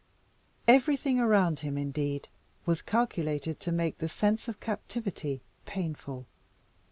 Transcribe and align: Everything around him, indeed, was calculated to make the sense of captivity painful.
Everything 0.67 1.19
around 1.19 1.59
him, 1.59 1.77
indeed, 1.77 2.27
was 2.65 2.81
calculated 2.81 3.59
to 3.59 3.71
make 3.71 3.99
the 3.99 4.09
sense 4.09 4.47
of 4.47 4.59
captivity 4.59 5.41
painful. 5.67 6.25